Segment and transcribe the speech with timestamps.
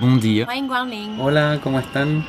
[0.00, 0.46] Bon dia.
[1.18, 2.24] Hola, ¿cómo están?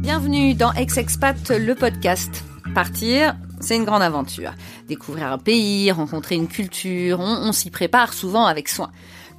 [0.00, 2.42] Bienvenue dans Ex-Expat, le podcast.
[2.74, 4.52] Partir, c'est une grande aventure.
[4.88, 8.90] Découvrir un pays, rencontrer une culture, on, on s'y prépare souvent avec soin.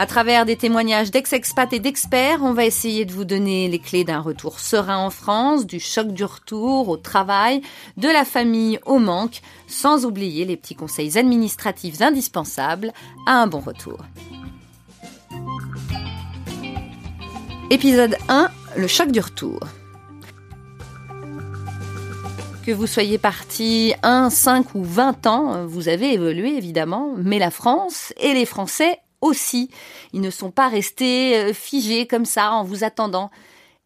[0.00, 4.02] À travers des témoignages d'ex-expats et d'experts, on va essayer de vous donner les clés
[4.02, 7.60] d'un retour serein en France, du choc du retour au travail,
[7.98, 12.94] de la famille au manque, sans oublier les petits conseils administratifs indispensables
[13.26, 13.98] à un bon retour.
[17.68, 18.48] Épisode 1,
[18.78, 19.60] le choc du retour.
[22.64, 27.50] Que vous soyez parti 1, 5 ou 20 ans, vous avez évolué évidemment, mais la
[27.50, 29.70] France et les Français aussi.
[30.12, 33.30] Ils ne sont pas restés euh, figés comme ça en vous attendant.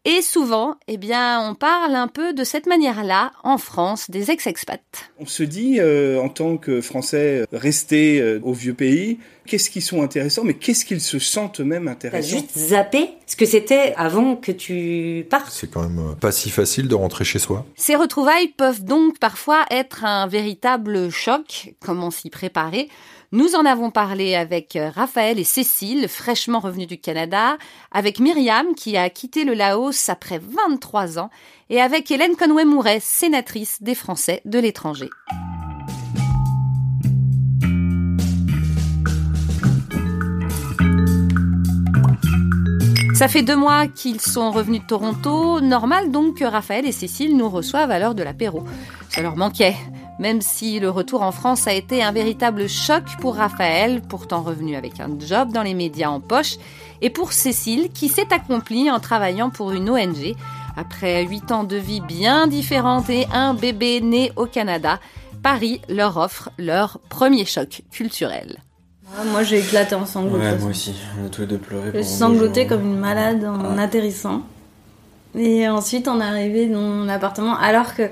[0.07, 5.09] Et souvent, eh bien, on parle un peu de cette manière-là en France des ex-expats.
[5.17, 9.81] On se dit, euh, en tant que Français restés euh, au vieux pays, qu'est-ce qu'ils
[9.81, 13.95] sont intéressants, mais qu'est-ce qu'ils se sentent eux-mêmes T'as intéressants juste zappé ce que c'était
[13.97, 15.51] avant que tu partes.
[15.51, 17.65] C'est quand même pas si facile de rentrer chez soi.
[17.75, 21.73] Ces retrouvailles peuvent donc parfois être un véritable choc.
[21.79, 22.89] Comment s'y préparer
[23.31, 27.57] Nous en avons parlé avec euh, Raphaël et Cécile, fraîchement revenus du Canada,
[27.91, 31.29] avec Myriam qui a quitté le Laos après 23 ans,
[31.69, 35.09] et avec Hélène Conway-Mouret, sénatrice des Français de l'étranger.
[43.15, 45.61] Ça fait deux mois qu'ils sont revenus de Toronto.
[45.61, 48.65] Normal donc que Raphaël et Cécile nous reçoivent à l'heure de l'apéro.
[49.09, 49.75] Ça leur manquait.
[50.19, 54.75] Même si le retour en France a été un véritable choc pour Raphaël, pourtant revenu
[54.75, 56.55] avec un job dans les médias en poche,
[57.01, 60.35] et pour Cécile, qui s'est accomplie en travaillant pour une ONG.
[60.77, 64.99] Après huit ans de vie bien différente et un bébé né au Canada,
[65.43, 68.57] Paris leur offre leur premier choc culturel.
[69.17, 70.39] Ah, moi j'ai éclaté en sanglots.
[70.39, 70.95] Ouais, moi aussi.
[71.21, 72.03] On a tous les deux pleuré.
[72.03, 72.67] Jours.
[72.67, 74.41] comme une malade en atterrissant.
[75.35, 78.09] Et ensuite on est arrivé dans mon appartement alors que,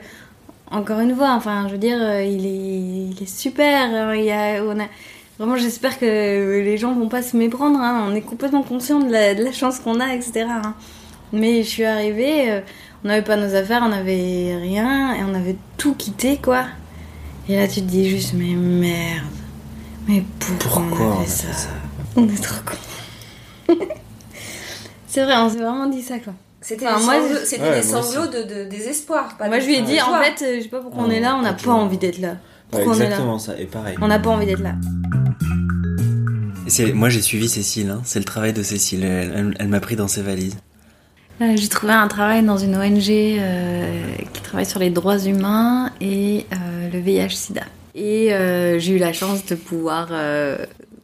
[0.74, 3.90] encore une fois, enfin je veux dire, euh, il est, il est super.
[3.94, 4.88] euh, Il y a, on a,
[5.40, 6.06] vraiment j'espère que
[6.64, 7.80] les gens vont pas se méprendre.
[7.80, 10.62] hein, On est complètement conscient de la, de la chance qu'on a, etc.
[10.64, 10.76] hein.
[11.34, 12.62] Mais je suis arrivée, euh,
[13.04, 16.66] on n'avait pas nos affaires, on n'avait rien et on avait tout quitté quoi.
[17.50, 19.26] Et là tu te dis juste mais merde.
[20.08, 21.70] Mais pourquoi, Pourquoi on on a a fait ça ça?
[22.16, 22.78] On est trop cons.
[25.08, 26.34] C'est vrai, on s'est vraiment dit ça quoi.
[26.64, 27.16] C'était Enfin, des moi,
[27.46, 29.36] c'était Ouais, des sanglots de, de désespoir.
[29.38, 31.20] Pas Moi de- je lui ai dit en fait, je sais pas pourquoi on est
[31.20, 32.30] là, on n'a pas envie d'être là.
[32.30, 32.36] Ouais,
[32.72, 33.60] Pourquoi on est là exactement ça.
[33.60, 33.96] Et pareil.
[34.02, 34.74] On n'a pas envie d'être là.
[36.94, 38.02] Moi j'ai suivi Cécile, hein.
[38.04, 40.56] c'est le travail de Cécile, elle, elle- elle m'a pris dans ses valises.
[41.42, 45.92] Euh, J'ai trouvé un travail dans une ONG euh, qui travaille sur les droits humains
[46.00, 47.64] et euh, le VIH-Sida.
[47.96, 50.58] Et euh, j'ai eu la chance de pouvoir euh,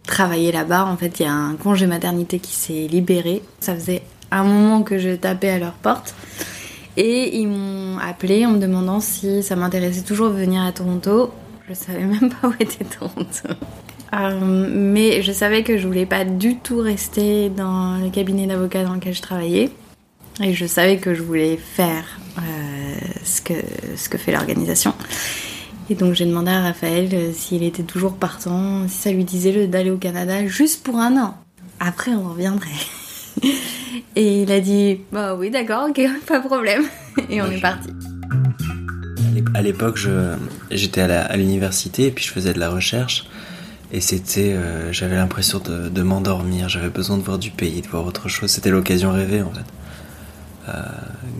[0.07, 0.85] travailler là-bas.
[0.85, 3.41] En fait, il y a un congé maternité qui s'est libéré.
[3.59, 4.01] Ça faisait
[4.31, 6.13] un moment que je tapais à leur porte.
[6.97, 11.31] Et ils m'ont appelé en me demandant si ça m'intéressait toujours de venir à Toronto.
[11.69, 13.23] Je savais même pas où était Toronto.
[14.13, 18.83] Euh, mais je savais que je voulais pas du tout rester dans le cabinet d'avocat
[18.83, 19.69] dans lequel je travaillais.
[20.41, 22.05] Et je savais que je voulais faire
[22.39, 22.41] euh,
[23.23, 23.53] ce, que,
[23.95, 24.93] ce que fait l'organisation.
[25.89, 29.51] Et donc j'ai demandé à Raphaël euh, s'il était toujours partant, si ça lui disait
[29.51, 31.35] le- d'aller au Canada juste pour un an.
[31.79, 32.69] Après on reviendrait.
[34.15, 36.83] Et il a dit bah oui d'accord ok pas de problème.
[37.29, 37.89] Et on est parti.
[37.89, 39.99] À l'ép- À l'époque,
[40.71, 43.25] j'étais à l'université et puis je faisais de la recherche.
[43.91, 46.69] Et c'était, euh, j'avais l'impression de, de m'endormir.
[46.69, 48.51] J'avais besoin de voir du pays, de voir autre chose.
[48.51, 49.65] C'était l'occasion rêvée en fait,
[50.69, 50.83] Euh,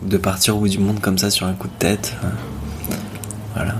[0.08, 2.16] de partir au bout du monde comme ça sur un coup de tête.
[3.54, 3.76] voilà.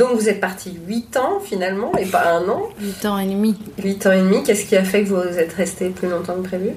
[0.00, 2.62] Donc vous êtes parti 8 ans finalement et pas un an.
[2.80, 3.54] 8 ans et demi.
[3.84, 6.48] 8 ans et demi, qu'est-ce qui a fait que vous êtes resté plus longtemps que
[6.48, 6.70] prévu?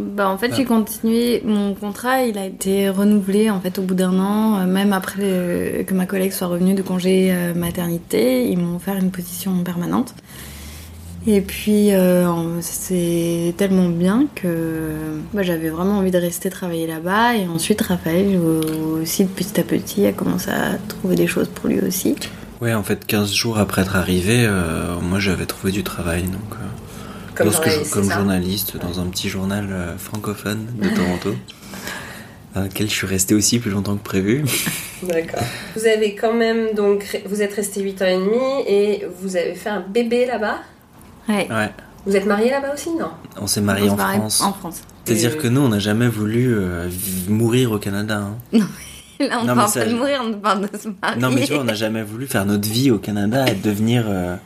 [0.00, 3.96] Bah en fait j'ai continué, mon contrat il a été renouvelé en fait au bout
[3.96, 8.48] d'un an, euh, même après le- que ma collègue soit revenue de congé euh, maternité,
[8.48, 10.14] ils m'ont offert une position permanente.
[11.26, 17.34] Et puis euh, c'est tellement bien que bah, j'avais vraiment envie de rester travailler là-bas.
[17.34, 21.80] Et ensuite Raphaël aussi petit à petit a commencé à trouver des choses pour lui
[21.80, 22.14] aussi.
[22.60, 26.22] Ouais, en fait, 15 jours après être arrivé, euh, moi j'avais trouvé du travail.
[26.24, 26.64] Donc, euh,
[27.36, 31.34] Comme lorsque je- journaliste, comme dans un petit journal euh, francophone de Toronto.
[32.54, 34.44] dans laquelle je suis resté aussi plus longtemps que prévu.
[35.02, 35.42] D'accord.
[35.76, 39.54] Vous avez quand même donc vous êtes resté 8 ans et demi et vous avez
[39.54, 40.56] fait un bébé là-bas?
[41.28, 41.46] Ouais.
[41.50, 41.70] Ouais.
[42.06, 43.10] Vous êtes marié là-bas aussi, non
[43.40, 44.40] On s'est marié en France.
[44.40, 44.80] En France.
[45.04, 46.88] C'est-à-dire que nous, on n'a jamais voulu euh,
[47.28, 48.30] mourir au Canada.
[48.54, 48.58] hein.
[49.20, 51.20] Là, on Non, mais ça, pas de mourir, on parle de se marier.
[51.20, 54.04] Non, mais tu vois, on n'a jamais voulu faire notre vie au Canada et devenir
[54.06, 54.36] euh,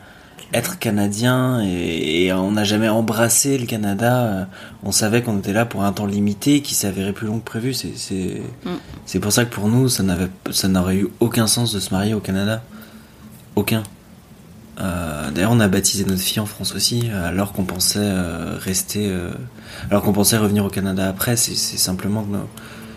[0.55, 4.23] être canadien et, et on n'a jamais embrassé le Canada.
[4.25, 4.45] euh,
[4.83, 7.75] On savait qu'on était là pour un temps limité qui s'avérait plus long que prévu.
[7.75, 7.93] C'est
[8.65, 8.71] Mm.
[9.07, 10.03] c'est pour ça que pour nous, ça
[10.69, 12.63] n'aurait eu aucun sens de se marier au Canada.
[13.57, 13.83] Aucun.
[14.81, 19.07] Euh, D'ailleurs, on a baptisé notre fille en France aussi, alors qu'on pensait euh, rester,
[19.11, 19.31] euh,
[19.91, 21.37] alors qu'on pensait revenir au Canada après.
[21.37, 22.49] C'est c'est simplement que nos,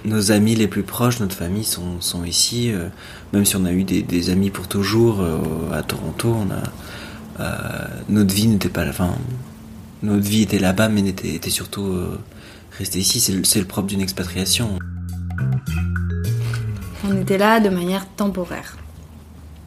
[0.06, 2.72] nos amis les plus proches, notre famille sont, sont ici.
[2.72, 2.90] euh,
[3.34, 5.38] même si on a eu des, des amis pour toujours euh,
[5.74, 6.63] à Toronto, on a
[7.40, 9.13] euh, notre vie n'était pas, enfin,
[10.04, 12.19] notre vie était là-bas, mais n'était était surtout euh,
[12.78, 13.19] restée ici.
[13.19, 14.80] C'est le, c'est le propre d'une expatriation.
[17.07, 18.78] On était là de manière temporaire.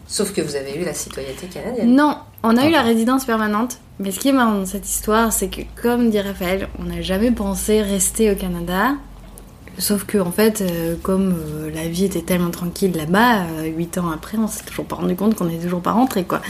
[0.07, 1.95] Sauf que vous avez eu la citoyenneté canadienne.
[1.95, 3.79] Non, on a eu la résidence permanente.
[4.01, 7.03] Mais ce qui est marrant dans cette histoire, c'est que, comme dit Raphaël, on n'a
[7.03, 8.95] jamais pensé rester au Canada.
[9.79, 13.97] Sauf que, en fait, euh, comme euh, la vie était tellement tranquille là-bas, euh, huit
[13.97, 16.41] ans après, on s'est toujours pas rendu compte qu'on n'est toujours pas rentré, quoi.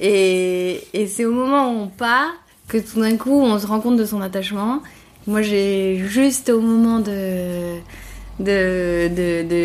[0.00, 2.32] Et, c'est au moment où on part
[2.66, 4.82] que tout d'un coup, on se rend compte de son attachement.
[5.28, 7.78] Moi, j'ai juste au moment de,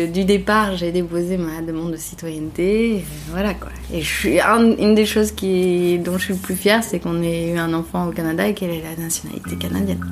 [0.06, 2.96] du départ, j'ai déposé ma demande de citoyenneté.
[2.98, 3.70] Et voilà quoi.
[3.92, 7.00] Et je suis un- une des choses qui, dont je suis le plus fière, c'est
[7.00, 10.04] qu'on ait eu un enfant au Canada et qu'elle ait la nationalité canadienne.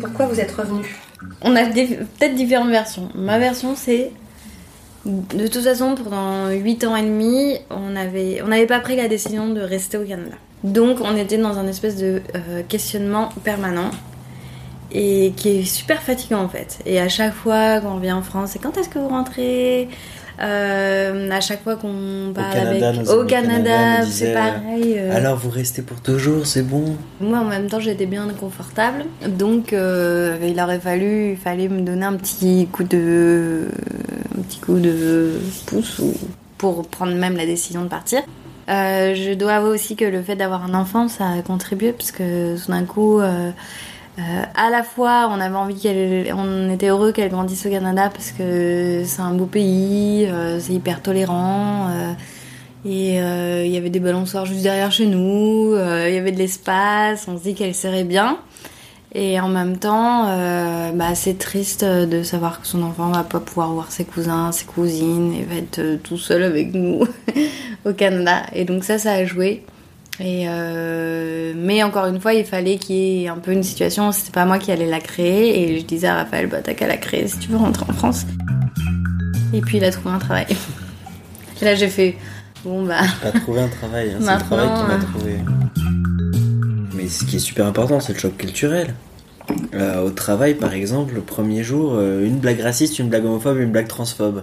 [0.00, 0.84] Pourquoi vous êtes revenu
[1.42, 3.08] On a peut-être différentes versions.
[3.14, 4.12] Ma version, c'est.
[5.04, 9.06] De toute façon, pendant 8 ans et demi, on avait, on n'avait pas pris la
[9.06, 10.34] décision de rester au Canada.
[10.64, 13.90] Donc, on était dans un espèce de euh, questionnement permanent
[14.90, 16.78] et qui est super fatigant en fait.
[16.86, 19.88] Et à chaque fois qu'on revient en France, c'est quand est-ce que vous rentrez?
[20.40, 24.94] Euh, À chaque fois qu'on va Canada, avec nos au Canada, c'est pareil.
[24.98, 26.96] euh, Alors vous restez pour toujours, c'est bon?
[27.20, 29.04] moi, en même temps, j'étais bien confortable.
[29.26, 33.68] Donc, euh, il aurait fallu, il fallait me donner un petit coup de,
[34.38, 35.32] un petit coup de
[35.66, 36.14] pouce ou-
[36.58, 38.20] pour prendre même la décision de partir.
[38.68, 42.56] Je dois avouer aussi que le fait d'avoir un enfant, ça a contribué parce que
[42.62, 43.20] tout d'un coup,
[44.18, 46.26] euh, à la fois, on avait envie qu'elle,
[46.72, 51.02] était heureux qu'elle grandisse au Canada parce que c'est un beau pays, euh, c'est hyper
[51.02, 51.88] tolérant.
[51.90, 52.12] euh,
[52.88, 53.16] et
[53.66, 57.36] il y avait des balançoires juste derrière chez nous, il y avait de l'espace, on
[57.36, 58.38] se dit qu'elle serait bien.
[59.12, 60.26] Et en même temps,
[60.94, 64.66] bah, c'est triste de savoir que son enfant va pas pouvoir voir ses cousins, ses
[64.66, 67.00] cousines, et va être tout seul avec nous
[67.84, 68.42] au Canada.
[68.52, 69.64] Et donc ça, ça a joué.
[70.18, 74.12] Et euh, mais encore une fois, il fallait qu'il y ait un peu une situation.
[74.12, 75.62] C'était pas moi qui allais la créer.
[75.62, 77.92] Et je disais à Raphaël, bah t'as qu'à la créer si tu veux rentrer en
[77.92, 78.24] France.
[79.52, 80.46] Et puis il a trouvé un travail.
[81.60, 82.16] Et là j'ai fait,
[82.64, 83.00] bon bah.
[83.22, 85.36] Pas trouvé un travail, hein, c'est le travail qui m'a trouvé.
[86.94, 88.94] Mais ce qui est super important, c'est le choc culturel.
[89.74, 93.58] Euh, au travail, par exemple, le premier jour, euh, une blague raciste, une blague homophobe,
[93.58, 94.42] une blague transphobe.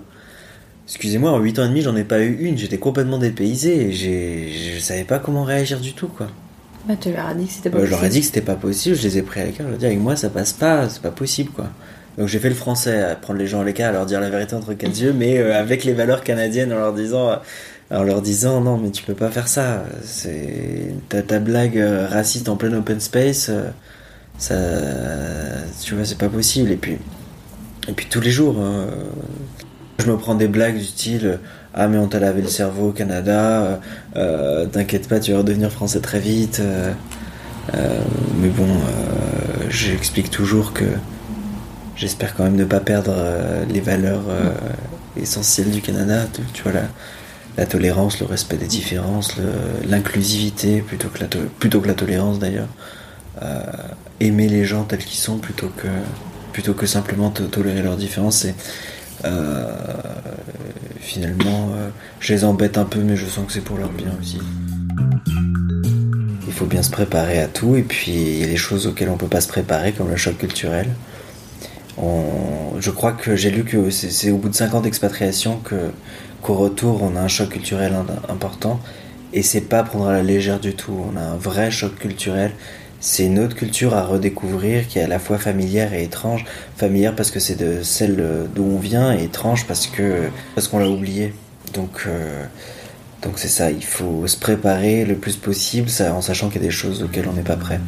[0.87, 3.91] Excusez-moi, en 8 ans et demi, j'en ai pas eu une, j'étais complètement dépaysé et
[3.93, 6.27] je savais pas comment réagir du tout, quoi.
[6.87, 8.13] Bah tu leur as dit que c'était pas Euh, je leur ai possible.
[8.13, 9.85] dit que c'était pas possible, je les ai pris à l'écart, je leur ai dit
[9.85, 11.67] avec moi ça passe pas, c'est pas possible, quoi.
[12.17, 14.29] Donc j'ai fait le français, à prendre les gens à l'écart, à leur dire la
[14.29, 17.35] vérité entre quatre yeux, mais euh, avec les valeurs canadiennes en leur disant, euh,
[17.89, 22.49] en leur disant non mais tu peux pas faire ça, c'est ta, blague euh, raciste
[22.49, 23.69] en plein open space, euh,
[24.37, 24.55] ça,
[25.81, 26.69] tu vois c'est pas possible.
[26.71, 26.97] Et puis,
[27.87, 28.87] et puis tous les jours, euh,
[30.03, 31.39] je me prends des blagues du style
[31.73, 33.75] ah mais on t'a lavé le cerveau au Canada, euh,
[34.15, 36.59] euh, t'inquiète pas tu vas redevenir français très vite.
[36.59, 36.91] euh,
[38.39, 38.67] mais bon,
[39.69, 40.83] j'explique toujours que
[41.95, 43.15] j'espère quand même ne pas perdre
[43.73, 44.25] les valeurs
[45.15, 46.25] essentielles du Canada.
[46.53, 46.73] Tu, vois,
[47.57, 49.37] la, tolérance, le respect des différences,
[49.89, 52.67] l'inclusivité plutôt, que la plutôt que la tolérance d'ailleurs.
[54.19, 55.87] Aimer les gens tels qu'ils sont plutôt que,
[56.51, 58.43] plutôt que simplement to- tolérer leurs différences.
[58.43, 58.53] Et,
[60.99, 61.89] finalement, euh,
[62.19, 64.39] je les embête un peu, mais je sens que c'est pour leur bien aussi.
[66.47, 69.09] Il faut bien se préparer à tout, et puis il y a des choses auxquelles
[69.09, 70.87] on peut pas se préparer, comme le choc culturel.
[71.97, 75.91] Je crois que j'ai lu que c'est au bout de 5 ans d'expatriation que
[76.41, 77.93] qu'au retour on a un choc culturel
[78.27, 78.79] important,
[79.31, 80.93] et c'est pas prendre à la légère du tout.
[81.13, 82.51] On a un vrai choc culturel.
[83.05, 86.45] C'est une autre culture à redécouvrir qui est à la fois familière et étrange.
[86.77, 90.79] Familière parce que c'est de celle d'où on vient, et étrange parce que parce qu'on
[90.79, 91.33] l'a oublié.
[91.73, 92.45] Donc euh,
[93.21, 96.67] donc c'est ça, il faut se préparer le plus possible en sachant qu'il y a
[96.67, 97.81] des choses auxquelles on n'est pas prêt.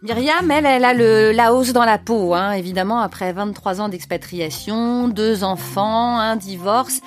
[0.00, 3.90] Myriam, elle, elle a le, la hausse dans la peau, hein, évidemment, après 23 ans
[3.90, 7.02] d'expatriation, deux enfants, un divorce.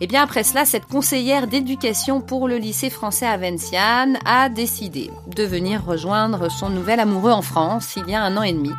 [0.00, 5.10] Et bien après cela, cette conseillère d'éducation pour le lycée français à Vinciane a décidé
[5.34, 8.72] de venir rejoindre son nouvel amoureux en France il y a un an et demi.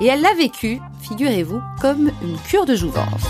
[0.00, 3.24] Et elle l'a vécu, figurez-vous, comme une cure de jouvence.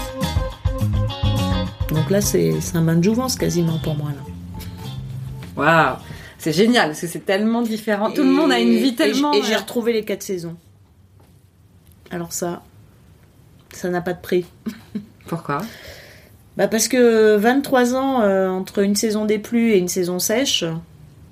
[1.89, 4.11] Donc là, c'est un bain de jouvence quasiment pour moi.
[5.57, 5.97] Waouh
[6.37, 8.13] C'est génial, parce que c'est tellement différent.
[8.13, 9.33] Tout le monde a une vie tellement...
[9.33, 10.57] Et j'ai retrouvé les quatre saisons.
[12.11, 12.63] Alors ça,
[13.73, 14.47] ça n'a pas de prix.
[15.27, 15.63] Pourquoi?
[16.59, 20.65] Bah parce que 23 ans euh, entre une saison des pluies et une saison sèche,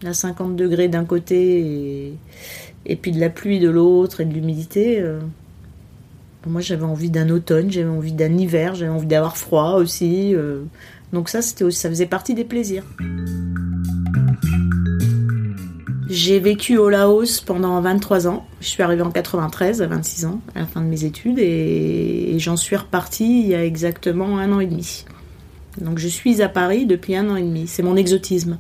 [0.05, 2.15] à 50 degrés d'un côté
[2.85, 5.19] et, puis de la pluie de l'autre et de l'humidité, euh,
[6.47, 10.33] moi j'avais envie d'un automne, j'avais envie d'un hiver, j'avais envie d'avoir froid aussi.
[10.33, 10.63] Euh.
[11.13, 12.85] donc ça, c'était ça faisait partie des plaisirs.
[16.09, 18.47] J'ai vécu au Laos pendant 23 ans.
[18.61, 22.37] Je suis arrivée en 93, à 26 ans, à la fin de mes études, et
[22.39, 25.05] j'en suis repartie il y a exactement un an et demi.
[25.81, 27.67] Donc je suis à Paris depuis un an et demi.
[27.67, 28.59] C'est mon exotisme.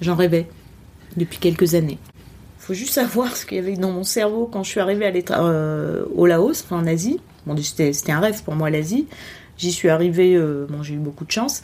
[0.00, 0.48] J'en rêvais
[1.16, 1.98] depuis quelques années.
[2.58, 5.06] Il faut juste savoir ce qu'il y avait dans mon cerveau quand je suis arrivée
[5.06, 7.20] à euh, au Laos, en Asie.
[7.44, 9.06] Bon, c'était un rêve pour moi l'Asie.
[9.58, 11.62] J'y suis arrivée, euh, bon, j'ai eu beaucoup de chance.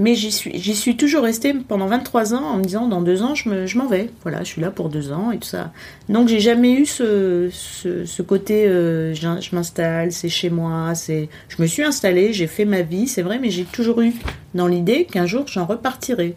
[0.00, 3.22] Mais j'y suis, j'y suis toujours restée pendant 23 ans en me disant dans deux
[3.22, 4.10] ans je, m'en vais.
[4.22, 5.72] Voilà, je suis là pour deux ans et tout ça.
[6.08, 11.28] Donc j'ai jamais eu ce, ce, côté euh, je, m'installe, c'est chez moi, c'est.
[11.48, 14.12] Je me suis installée, j'ai fait ma vie, c'est vrai, mais j'ai toujours eu
[14.54, 16.36] dans l'idée qu'un jour j'en repartirai.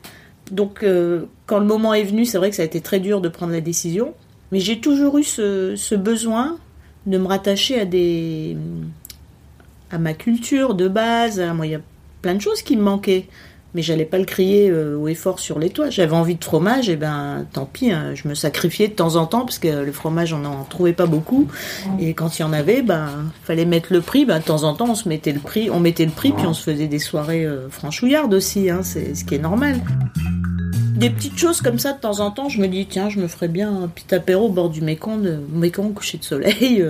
[0.50, 3.22] Donc euh, quand le moment est venu, c'est vrai que ça a été très dur
[3.22, 4.16] de prendre la décision,
[4.52, 6.58] mais j'ai toujours eu ce, ce besoin
[7.06, 8.58] de me rattacher à des
[9.92, 11.40] à ma culture de base.
[11.40, 11.82] Moi, il y a
[12.22, 13.28] plein de choses qui me manquaient
[13.74, 15.90] mais j'allais pas le crier euh, haut et fort sur les toits.
[15.90, 19.26] J'avais envie de fromage, et ben tant pis, hein, je me sacrifiais de temps en
[19.26, 21.48] temps parce que le fromage on n'en trouvait pas beaucoup.
[22.00, 23.10] Et quand il y en avait, ben
[23.44, 24.26] fallait mettre le prix.
[24.26, 26.46] Ben de temps en temps on se mettait le prix, on mettait le prix, puis
[26.46, 29.80] on se faisait des soirées euh, franchouillardes aussi, hein, c'est ce qui est normal.
[30.96, 33.28] Des petites choses comme ça de temps en temps, je me dis tiens, je me
[33.28, 36.86] ferais bien un petit apéro au bord du Mékong, de, Mékong coucher de soleil.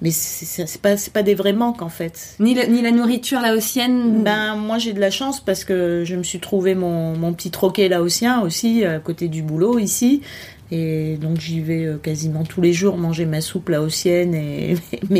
[0.00, 2.36] Mais c'est pas c'est pas des vrais manques en fait.
[2.38, 4.22] Ni, ni la nourriture laotienne.
[4.22, 7.50] Ben moi j'ai de la chance parce que je me suis trouvé mon, mon petit
[7.50, 10.22] troquet laotien aussi à côté du boulot ici
[10.70, 14.76] et donc j'y vais euh, quasiment tous les jours manger ma soupe laotienne et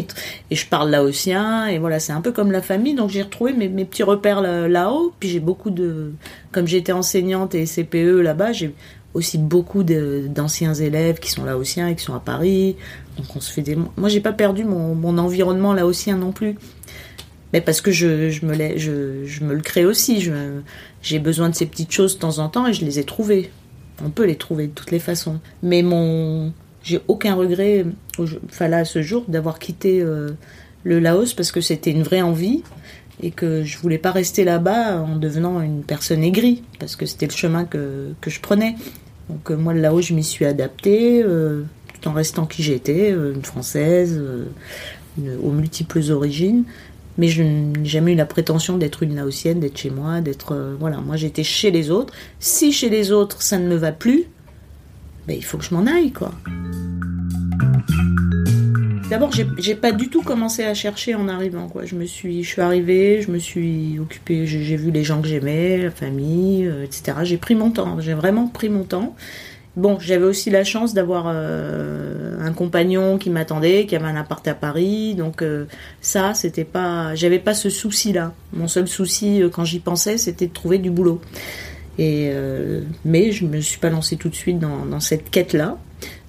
[0.51, 3.55] et je parle laotien et voilà c'est un peu comme la famille donc j'ai retrouvé
[3.55, 6.13] mes, mes petits repères là-haut puis j'ai beaucoup de
[6.53, 8.75] comme j'étais enseignante et CPE là-bas j'ai
[9.19, 12.77] aussi beaucoup d'anciens élèves qui sont laotiens et qui sont à Paris.
[13.17, 13.77] Donc on se fait des...
[13.77, 16.57] Moi, j'ai pas perdu mon, mon, environnement laotien non plus.
[17.53, 20.27] Mais parce que je, je, me, je, je me le crée aussi.
[21.03, 23.51] J'ai besoin de ces petites choses de temps en temps et je les ai trouvées.
[24.05, 25.41] On peut les trouver de toutes les façons.
[25.63, 26.53] Mais mon...
[26.85, 27.85] J'ai aucun regret,
[28.47, 30.31] enfin là, à ce jour, d'avoir quitté euh,
[30.85, 32.63] le Laos parce que c'était une vraie envie
[33.21, 37.27] et que je voulais pas rester là-bas en devenant une personne aigrie parce que c'était
[37.27, 38.77] le chemin que, que je prenais.
[39.29, 41.63] Donc euh, moi là-haut je m'y suis adaptée euh,
[42.01, 44.23] tout en restant qui j'étais, euh, une française
[45.43, 46.65] aux multiples origines.
[47.17, 50.99] Mais je n'ai jamais eu la prétention d'être une laotienne, d'être chez moi, d'être voilà.
[50.99, 52.15] Moi j'étais chez les autres.
[52.39, 54.25] Si chez les autres ça ne me va plus,
[55.27, 56.33] ben, il faut que je m'en aille quoi.
[59.11, 61.67] D'abord, j'ai pas du tout commencé à chercher en arrivant.
[61.69, 61.87] Quoi.
[61.87, 65.29] Je me suis, je suis arrivée, je me suis occupée, j'ai vu les gens que
[65.29, 67.17] j'aimais, la famille, euh, etc.
[67.23, 68.01] J'ai pris mon temps.
[68.01, 69.17] J'ai vraiment pris mon temps.
[69.77, 74.47] Bon, j'avais aussi la chance d'avoir euh, un compagnon qui m'attendait, qui avait un appart
[74.47, 75.65] à Paris, donc euh,
[76.03, 78.35] ça, c'était pas, j'avais pas ce souci-là.
[78.53, 81.23] Mon seul souci quand j'y pensais, c'était de trouver du boulot.
[81.99, 85.79] Mais je me suis pas lancée tout de suite dans cette quête-là.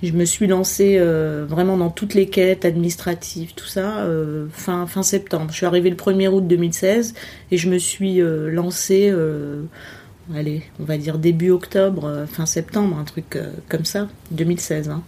[0.02, 4.88] Je me suis lancée euh, vraiment dans toutes les quêtes administratives, tout ça, euh, fin,
[4.88, 5.48] fin septembre.
[5.52, 7.16] Je suis arrivée le 1er août 2016
[7.52, 9.14] et je me suis euh, lancée,
[10.34, 13.38] allez, on va dire début octobre, fin septembre, un truc
[13.68, 14.90] comme ça, 2016.
[14.90, 15.04] Hein.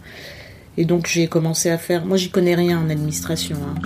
[0.76, 2.04] Et donc j'ai commencé à faire.
[2.04, 3.56] Moi j'y connais rien en administration.
[3.66, 3.80] Hein.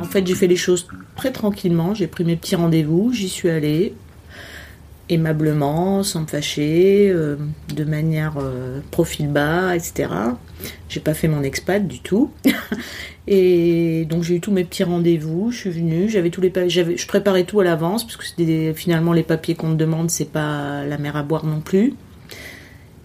[0.00, 1.92] En fait j'ai fait les choses très tranquillement.
[1.92, 3.94] J'ai pris mes petits rendez-vous, j'y suis allée
[5.08, 7.36] aimablement, sans me fâcher, euh,
[7.74, 10.10] de manière euh, profil bas, etc.
[10.88, 12.30] J'ai pas fait mon expat du tout.
[13.26, 16.96] et donc j'ai eu tous mes petits rendez-vous, je suis venue, j'avais tous les j'avais
[16.96, 20.84] je préparais tout à l'avance parce que finalement les papiers qu'on te demande, c'est pas
[20.84, 21.94] la mer à boire non plus.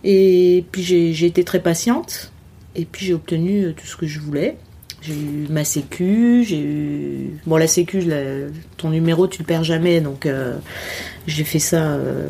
[0.04, 2.32] Et puis j'ai été très patiente
[2.76, 4.58] et puis j'ai obtenu euh, tout ce que je voulais.
[5.06, 7.30] J'ai eu ma sécu, j'ai eu...
[7.46, 8.04] Bon, la sécu,
[8.78, 10.56] ton numéro, tu le perds jamais, donc euh,
[11.28, 12.30] j'ai fait ça euh,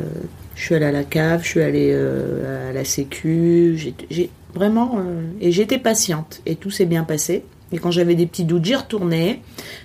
[0.56, 3.78] Je suis allée à la cave, je suis allée euh, à la sécu,
[4.10, 5.00] j'ai- vraiment
[5.40, 7.42] et j'étais patiente et tout s'est bien passé.
[7.72, 9.40] Et quand j'avais des petits doutes, j'y retournais.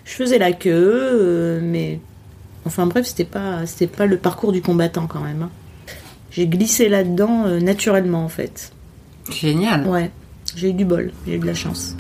[0.06, 2.00] Je faisais la queue, mais
[2.66, 5.42] enfin bref, c'était pas c'était pas le parcours du combattant quand même.
[5.44, 5.50] hein.
[6.32, 8.72] J'ai glissé là-dedans naturellement en fait.
[9.32, 9.88] Génial.
[9.88, 10.12] Ouais,
[10.56, 11.96] j'ai eu du bol, j'ai eu de la chance.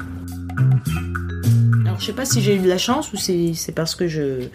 [1.85, 4.07] Alors je sais pas si j'ai eu de la chance ou si c'est parce que
[4.07, 4.47] je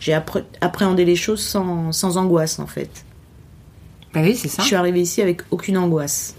[0.00, 3.04] j'ai appré- appréhendé les choses sans, sans angoisse en fait.
[4.14, 4.62] Bah oui, c'est ça.
[4.62, 6.34] Je suis arrivée ici avec aucune angoisse.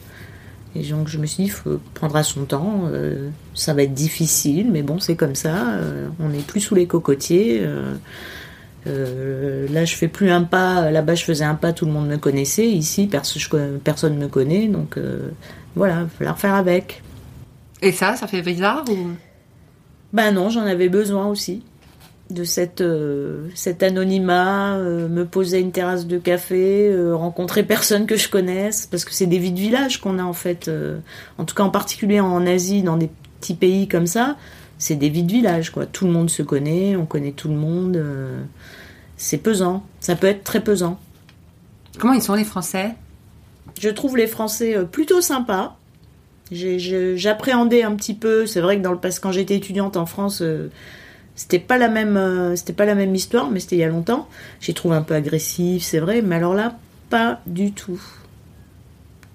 [0.75, 3.83] Et donc je me suis dit, il faut prendre à son temps, euh, ça va
[3.83, 7.61] être difficile, mais bon, c'est comme ça, euh, on n'est plus sous les cocotiers.
[8.87, 12.07] euh, là, je fais plus un pas, là-bas je faisais un pas, tout le monde
[12.07, 14.97] me connaissait, ici personne ne me connaît, donc
[15.75, 17.01] voilà, il va falloir faire avec.
[17.81, 19.11] Et ça, ça fait bizarre ou?
[20.11, 21.63] Ben non, j'en avais besoin aussi
[22.29, 27.63] de cette, euh, cet anonymat, euh, me poser à une terrasse de café, euh, rencontrer
[27.63, 30.69] personne que je connaisse, parce que c'est des vies de village qu'on a en fait,
[31.37, 33.09] en tout cas en particulier en Asie, dans des
[33.39, 34.37] petits pays comme ça,
[34.77, 35.85] c'est des vies de village quoi.
[35.85, 38.01] Tout le monde se connaît, on connaît tout le monde,
[39.17, 40.99] c'est pesant, ça peut être très pesant.
[41.97, 42.93] Comment ils sont les Français?
[43.79, 45.78] Je trouve les Français plutôt sympas.
[46.51, 48.45] J'appréhendais un petit peu.
[48.45, 50.69] C'est vrai que dans le passé, quand j'étais étudiante en France, euh,
[51.35, 53.89] c'était pas la même, euh, c'était pas la même histoire, mais c'était il y a
[53.89, 54.27] longtemps.
[54.59, 56.77] J'ai trouvé un peu agressif, c'est vrai, mais alors là,
[57.09, 58.01] pas du tout.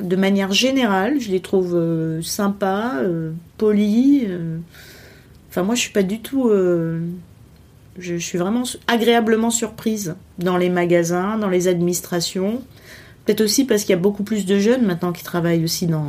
[0.01, 2.95] De manière générale, je les trouve euh, sympas,
[3.59, 4.27] polis.
[5.51, 6.51] Enfin, moi, je suis pas du tout.
[7.99, 12.61] je, suis vraiment agréablement surprise dans les magasins, dans les administrations.
[13.25, 16.05] Peut-être aussi parce qu'il y a beaucoup plus de jeunes maintenant qui travaillent aussi dans,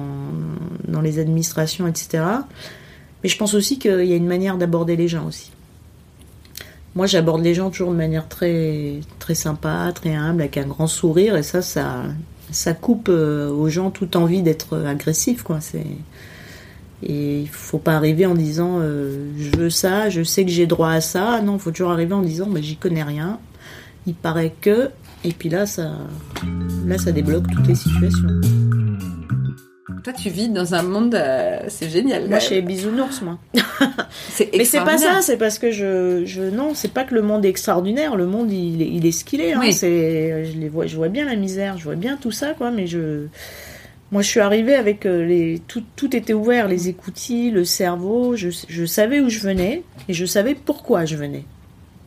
[1.01, 2.24] les administrations, etc.
[3.24, 5.51] Mais je pense aussi qu'il y a une manière d'aborder les gens aussi.
[6.95, 10.88] Moi, j'aborde les gens toujours de manière très, très sympa, très humble, avec un grand
[10.88, 15.60] sourire, et ça, ça, coupe euh, aux gens toute envie d'être agressif, quoi.
[17.03, 20.65] Et il faut pas arriver en disant euh, je veux ça, je sais que j'ai
[20.65, 21.41] droit à ça.
[21.41, 23.39] Non, il faut toujours arriver en disant bah, j'y connais rien.
[24.08, 24.89] Il paraît que
[25.26, 25.92] et puis là ça
[26.86, 28.30] là ça débloque toutes les situations.
[30.04, 32.28] Toi, tu vis dans un monde, euh, c'est génial.
[32.30, 33.40] Moi, je suis bisounours, moi.
[34.54, 37.44] Mais c'est pas ça, c'est parce que je, je non, c'est pas que le monde
[37.44, 38.16] est extraordinaire.
[38.16, 39.54] Le monde, il, est- il est ce qu'il est.
[39.54, 39.60] hein.
[39.60, 39.74] Oui.
[39.74, 42.70] C'est, je les vois, je vois bien la misère, je vois bien tout ça, quoi.
[42.70, 43.26] Mais je,
[44.12, 48.36] moi, je suis arrivée avec euh, les, tout, tout était ouvert, les écoutilles, le cerveau.
[48.36, 51.46] Je, je savais où je venais et je savais pourquoi je venais.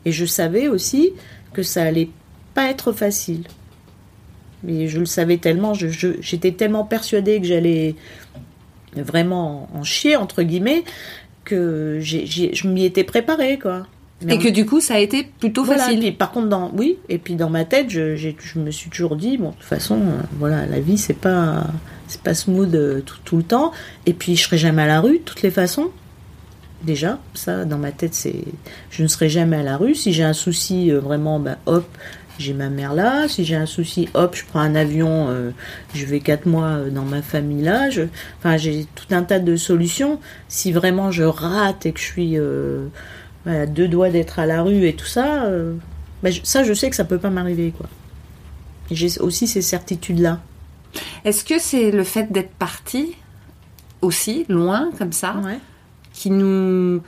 [0.04, 1.10] Et je savais aussi
[1.52, 2.10] que ça allait
[2.54, 3.44] pas être facile.
[4.64, 7.94] Mais je le savais tellement, j'étais tellement persuadée que j'allais
[8.96, 10.82] vraiment en chier entre guillemets
[11.44, 13.86] que je m'y étais préparée quoi.
[14.22, 16.00] Mais Et que du coup, ça a été plutôt voilà, facile.
[16.00, 19.14] puis par contre dans oui et puis dans ma tête je, je me suis toujours
[19.14, 21.68] dit bon de toute façon euh, voilà la vie c'est pas
[22.08, 23.70] c'est pas smooth euh, tout, tout le temps
[24.06, 25.90] et puis je serai jamais à la rue de toutes les façons
[26.82, 28.42] déjà ça dans ma tête c'est
[28.90, 31.86] je ne serai jamais à la rue si j'ai un souci euh, vraiment bah, hop
[32.38, 35.50] j'ai ma mère là si j'ai un souci hop je prends un avion euh,
[35.94, 38.02] je vais quatre mois euh, dans ma famille là je
[38.38, 42.38] enfin j'ai tout un tas de solutions si vraiment je rate et que je suis
[42.38, 42.86] euh,
[43.46, 45.74] à deux doigts d'être à la rue et tout ça euh,
[46.24, 47.86] je- ça je sais que ça peut pas m'arriver quoi
[48.90, 50.40] j'ai aussi ces certitudes là
[51.24, 53.14] Est-ce que c'est le fait d'être parti
[54.00, 55.58] aussi, loin, comme ça, ouais
[56.14, 57.02] qui nous.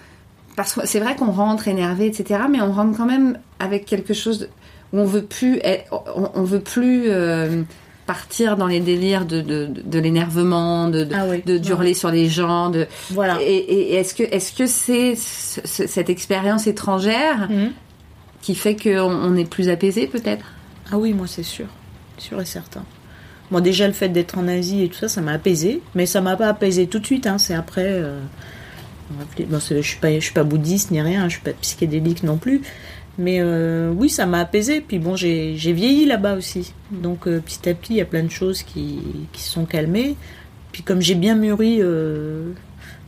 [0.56, 4.12] Parce que c'est vrai qu'on rentre énervé, etc., mais on rentre quand même avec quelque
[4.12, 4.48] chose
[4.92, 5.84] on veut plus, être-
[6.16, 7.62] on, on veut plus euh,
[8.06, 12.28] partir dans les délires de, de, l'énervement, de, de, ah oui de d'hurler sur les
[12.28, 12.70] gens.
[12.70, 12.86] De...
[13.10, 17.70] voilà Et, et est-ce que est-ce que c'est ce- ce- cette expérience étrangère Mhm.
[18.42, 20.44] qui fait qu'on on est plus apaisé, peut-être?
[20.92, 21.66] Ah oui, moi c'est sûr,
[22.18, 22.82] sûr et certain.
[23.52, 26.20] Moi déjà le fait d'être en Asie et tout ça, ça m'a apaisé, mais ça
[26.20, 27.26] m'a pas apaisé tout de suite.
[27.28, 27.38] Hein.
[27.38, 27.86] C'est après.
[27.86, 28.18] euh,
[29.48, 32.36] bon, je suis pas, je suis pas bouddhiste ni rien, je suis pas psychédélique non
[32.38, 32.62] plus.
[33.20, 34.80] Mais euh, oui, ça m'a apaisé.
[34.80, 38.22] Puis bon, j'ai vieilli là-bas aussi, donc euh, petit à petit, il y a plein
[38.22, 38.98] de choses qui
[39.34, 40.16] se sont calmées.
[40.72, 42.52] Puis comme j'ai bien mûri euh,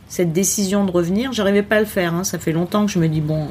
[0.07, 2.13] cette décision de revenir, j'arrivais pas à le faire.
[2.13, 2.23] hein.
[2.23, 3.47] Ça fait longtemps que je me dis bon,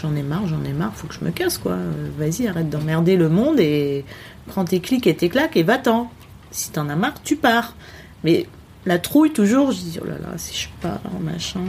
[0.00, 1.76] j'en ai marre, j'en ai marre, faut que je me casse quoi.
[2.18, 4.06] Vas-y, arrête d'emmerder le monde et
[4.46, 6.10] prends tes clics et tes claques et va-t'en.
[6.50, 7.76] Si t'en as marre, tu pars.
[8.24, 8.46] Mais
[8.86, 11.60] la trouille toujours, je dis oh là là, si je pars, machin,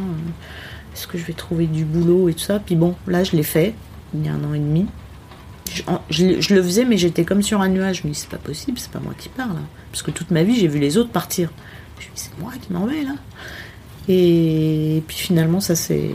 [0.95, 2.59] est-ce que je vais trouver du boulot et tout ça?
[2.59, 3.73] Puis bon, là je l'ai fait
[4.13, 4.85] il y a un an et demi.
[6.09, 8.01] Je, le faisais, mais j'étais comme sur un nuage.
[8.01, 10.31] Je me dis c'est pas possible, c'est pas moi qui pars là, parce que toute
[10.31, 11.51] ma vie j'ai vu les autres partir.
[11.99, 13.15] Je me dis c'est moi qui m'en vais là.
[14.07, 16.11] Et puis finalement ça c'est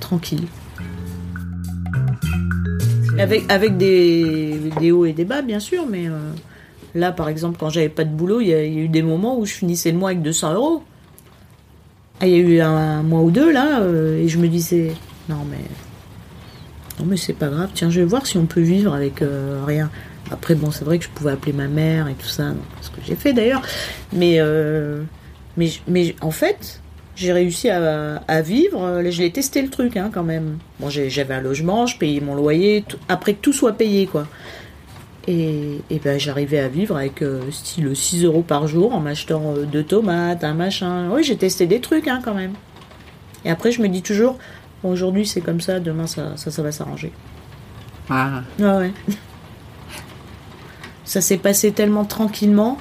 [0.00, 0.46] tranquille.
[3.18, 6.32] Avec, avec des, des hauts et des bas, bien sûr, mais, euh,
[6.94, 9.44] Là, par exemple, quand j'avais pas de boulot, il y, a eu des moments où
[9.46, 10.84] je finissais le mois avec 200 euros.
[12.20, 14.46] Ah, Il y a eu un, un mois ou deux là, euh, et je me
[14.46, 14.92] disais,
[15.28, 15.58] non mais,
[16.98, 17.70] non mais c'est pas grave.
[17.74, 19.90] Tiens, je vais voir si on peut vivre avec euh, rien.
[20.30, 23.00] Après, bon, c'est vrai que je pouvais appeler ma mère et tout ça, ce que
[23.04, 23.62] j'ai fait d'ailleurs.
[24.12, 25.02] Mais, euh,
[25.56, 26.80] mais, mais en fait,
[27.14, 28.82] j'ai réussi à, vivre.
[28.82, 30.58] Euh, Je l'ai testé le truc hein, quand même.
[30.80, 34.26] Bon, j'avais un logement, je payais mon loyer, après que tout soit payé quoi.
[35.26, 39.82] Et, et ben j'arrivais à vivre avec style 6 euros par jour en m'achetant deux
[39.82, 41.08] tomates, un machin.
[41.10, 42.52] Oui, j'ai testé des trucs hein, quand même.
[43.44, 44.38] Et après, je me dis toujours,
[44.84, 47.12] bon, aujourd'hui c'est comme ça, demain ça, ça, ça va s'arranger.
[48.08, 48.42] Ah.
[48.62, 48.92] Ah ouais.
[51.04, 52.78] Ça s'est passé tellement tranquillement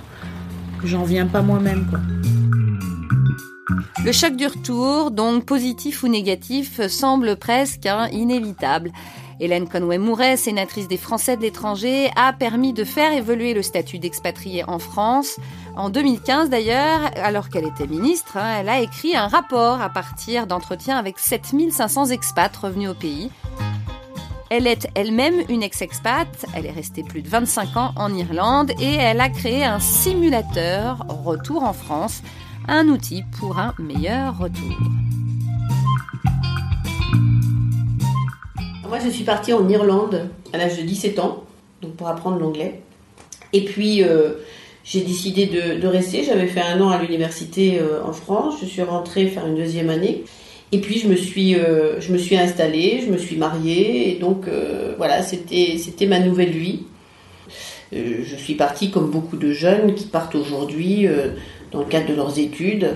[0.82, 2.00] que j'en viens pas moi-même quoi.
[4.04, 8.92] Le choc du retour, donc positif ou négatif, semble presque hein, inévitable.
[9.44, 14.64] Hélène Conway-Mouret, sénatrice des Français de l'étranger, a permis de faire évoluer le statut d'expatrié
[14.70, 15.38] en France.
[15.76, 20.48] En 2015 d'ailleurs, alors qu'elle était ministre, hein, elle a écrit un rapport à partir
[20.48, 23.32] d'entretiens avec 7500 expats revenus au pays.
[24.50, 28.94] Elle est elle-même une ex-expat, elle est restée plus de 25 ans en Irlande et
[28.94, 32.22] elle a créé un simulateur retour en France,
[32.70, 34.78] un outil pour un meilleur retour.
[38.94, 41.46] Moi, je suis partie en Irlande à l'âge de 17 ans,
[41.82, 42.82] donc pour apprendre l'anglais.
[43.52, 44.34] Et puis, euh,
[44.84, 46.24] j'ai décidé de, rester.
[46.24, 48.58] J'avais fait un an à l'université euh, en France.
[48.62, 50.26] Je suis rentrée faire une deuxième année.
[50.72, 54.12] Et puis, je me suis, euh, je me suis installée, je me suis mariée.
[54.12, 54.46] Et donc,
[54.98, 56.82] voilà, c'était, c'était ma nouvelle vie.
[57.92, 61.08] Je suis partie comme beaucoup de jeunes qui partent aujourd'hui
[61.72, 62.92] dans le cadre de leurs études.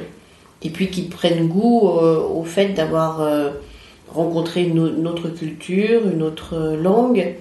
[0.61, 3.27] Et puis, qui prennent goût au fait d'avoir...
[4.13, 7.35] rencontrer une, au- une autre culture, une autre euh, langue.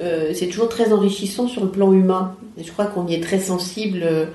[0.00, 2.34] Euh, c'est toujours très enrichissant sur le plan humain.
[2.58, 4.26] Et je crois qu'on y est très sensible euh,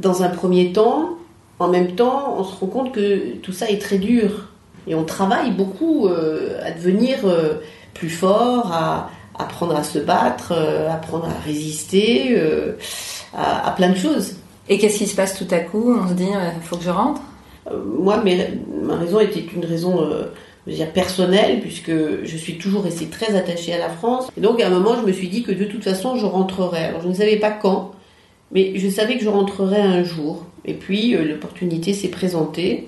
[0.00, 1.10] dans un premier temps.
[1.58, 4.48] En même temps, on se rend compte que tout ça est très dur.
[4.86, 7.54] Et on travaille beaucoup euh, à devenir euh,
[7.94, 12.38] plus fort, à à apprendre à se battre, euh, apprendre à résister,
[13.34, 14.34] à, à plein de choses.
[14.68, 15.96] Et qu'est-ce qui se passe tout à coup?
[15.98, 17.22] On se dit, il faut que je rentre?
[17.98, 20.02] Moi, mes- ma raison était une raison
[20.66, 24.28] je veux dire, personnelle, puisque je suis toujours restée très attachée à la France.
[24.36, 26.84] Et donc, à un moment, je me suis dit que de toute façon, je rentrerais.
[26.84, 27.92] Alors, je ne savais pas quand,
[28.52, 30.46] mais je savais que je rentrerais un jour.
[30.64, 32.86] Et puis, euh, l'opportunité s'est présentée.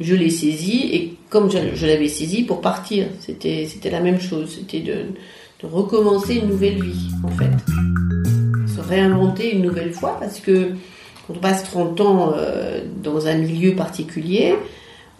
[0.00, 4.58] Je l'ai saisie, et comme je, l'avais saisie pour partir, c'était la même chose.
[4.58, 5.06] C'était de,
[5.62, 7.50] de recommencer une nouvelle vie, en fait.
[8.66, 10.72] Se réinventer une nouvelle fois, parce que
[11.26, 14.56] quand on passe 30 ans euh, dans un milieu particulier,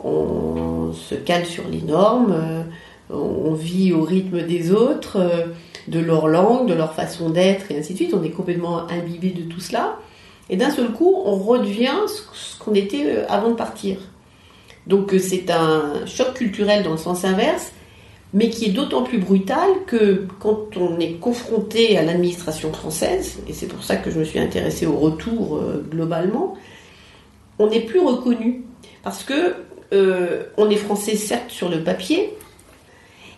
[0.05, 2.62] on se cale sur les normes, euh,
[3.11, 5.47] on vit au rythme des autres, euh,
[5.88, 8.14] de leur langue, de leur façon d'être, et ainsi de suite.
[8.14, 9.99] On est complètement imbibé de tout cela.
[10.51, 13.97] Et d'un seul coup, on redevient ce qu'on était euh, avant de partir.
[14.87, 17.73] Donc c'est un choc culturel dans le sens inverse,
[18.35, 23.55] mais qui est d'autant plus brutal que quand on est confronté à l'administration française, et
[23.55, 25.59] c'est pour ça que je me suis intéressée au retour
[25.90, 26.55] globalement,
[27.59, 28.64] on n'est plus reconnu.
[29.03, 29.55] Parce que
[29.92, 32.31] euh, on est français certes sur le papier,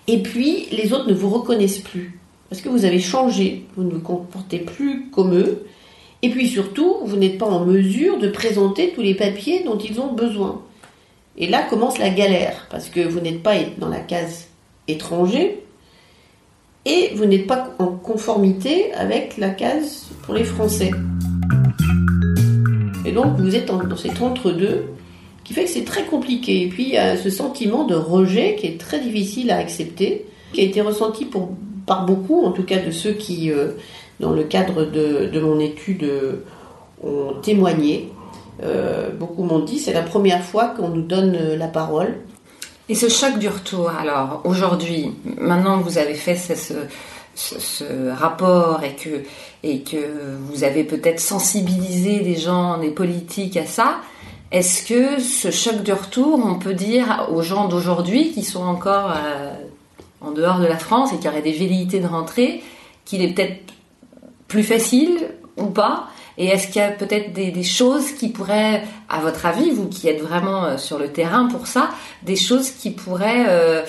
[0.06, 2.18] et puis les autres ne vous reconnaissent plus.
[2.48, 5.66] Parce que vous avez changé, vous ne vous comportez plus comme eux,
[6.22, 10.00] et puis surtout, vous n'êtes pas en mesure de présenter tous les papiers dont ils
[10.00, 10.62] ont besoin.
[11.36, 14.46] Et là commence la galère, parce que vous n'êtes pas dans la case
[14.88, 15.62] étranger,
[16.84, 20.92] et vous n'êtes pas en conformité avec la case pour les Français.
[23.04, 24.84] Et donc vous êtes dans cet entre-deux
[25.46, 26.62] qui fait que c'est très compliqué.
[26.62, 30.26] Et puis il y a ce sentiment de rejet qui est très difficile à accepter,
[30.52, 31.28] qui a été ressenti
[31.86, 33.70] par beaucoup, en tout cas de ceux qui, euh,
[34.18, 36.44] dans le cadre de, mon étude, euh,
[37.04, 38.10] ont témoigné.
[38.64, 42.16] Euh, beaucoup m'ont dit c'est la première fois qu'on nous donne la parole.
[42.88, 46.34] Et ce choc du retour, alors aujourd'hui, maintenant que vous avez fait
[47.36, 49.22] ce rapport et que,
[49.62, 49.96] et que
[50.50, 54.00] vous avez peut-être sensibilisé des gens, des politiques à ça,
[54.52, 59.10] est-ce que ce choc du retour, on peut dire aux gens d'aujourd'hui qui sont encore
[59.10, 59.52] euh,
[60.20, 62.62] en dehors de la France et qui auraient des velléités de rentrer,
[63.04, 63.74] qu'il est peut-être
[64.46, 66.08] plus facile ou pas?
[66.38, 70.06] Et est-ce qu'il y a peut-être des, choses qui pourraient, à votre avis, vous qui
[70.06, 71.90] êtes vraiment euh, sur le terrain pour ça,
[72.22, 73.82] des choses qui pourraient euh,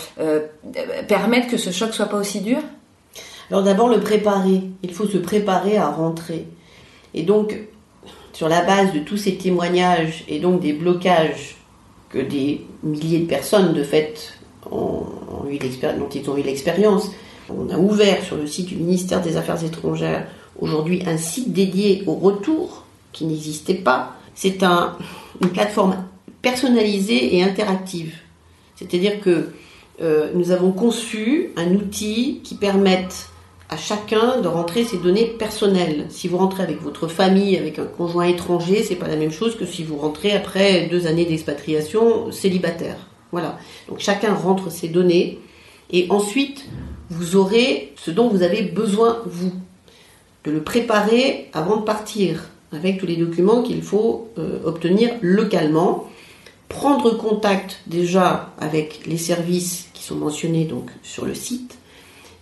[1.07, 2.59] permettre que ce choc soit pas aussi dur?
[3.51, 4.63] Alors d'abord le préparer.
[4.81, 6.47] Il faut se préparer à rentrer.
[7.13, 7.57] Et donc,
[8.37, 11.55] sur la base de tous ces témoignages et donc des blocages
[12.09, 14.37] que des milliers de personnes, de fait,
[14.69, 15.05] ont,
[15.49, 15.57] eu
[16.43, 17.09] l'expérience,
[17.49, 20.27] on a ouvert sur le site du ministère des Affaires étrangères
[20.59, 24.15] aujourd'hui un site dédié au retour qui n'existait pas.
[24.35, 24.95] C'est un,
[25.41, 26.05] une plateforme
[26.43, 28.13] personnalisée et interactive.
[28.75, 29.49] C'est-à-dire que
[29.99, 33.29] euh, nous avons conçu un outil qui permette
[33.69, 36.05] à chacun de rentrer ses données personnelles.
[36.09, 39.57] Si vous rentrez avec votre famille, avec un conjoint étranger, c'est pas la même chose
[39.57, 42.95] que si vous rentrez après deux années d'expatriation célibataire.
[43.31, 43.57] Voilà.
[43.89, 45.39] Donc chacun rentre ses données
[45.91, 46.65] et ensuite
[47.09, 49.51] vous aurez ce dont vous avez besoin vous
[50.45, 56.09] de le préparer avant de partir avec tous les documents qu'il faut euh, obtenir localement,
[56.69, 61.77] prendre contact déjà avec les services qui sont mentionnés donc sur le site